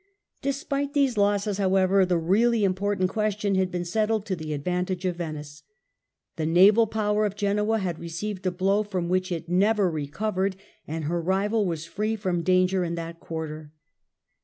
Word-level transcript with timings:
Despite 0.41 0.93
these 0.95 1.15
losses, 1.15 1.59
however, 1.59 2.07
the 2.07 2.17
Results 2.17 2.23
ot 2.27 2.31
really 2.31 2.63
important 2.63 3.07
question 3.11 3.53
had 3.53 3.69
been 3.69 3.85
settled 3.85 4.25
to 4.25 4.35
the 4.35 4.51
ad 4.51 4.63
van 4.63 4.83
struggle 4.83 4.95
tage 4.95 5.05
of 5.05 5.15
Venice. 5.17 5.61
The 6.37 6.47
naval 6.47 6.87
power 6.87 7.23
of 7.23 7.35
Genoa 7.35 7.77
had 7.77 7.99
received 7.99 8.43
a 8.47 8.51
blow 8.51 8.81
from 8.81 9.09
which 9.09 9.31
it 9.31 9.47
never 9.47 9.91
recovered, 9.91 10.55
and 10.87 11.03
her 11.03 11.21
rival 11.21 11.67
was 11.67 11.85
free 11.85 12.15
from 12.15 12.41
danger 12.41 12.83
in 12.83 12.95
that 12.95 13.19
quarter. 13.19 13.73